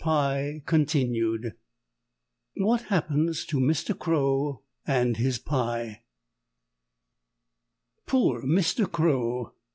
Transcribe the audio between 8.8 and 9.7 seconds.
Crow!